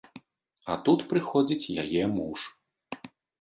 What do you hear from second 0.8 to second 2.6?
тут прыходзіць яе муж.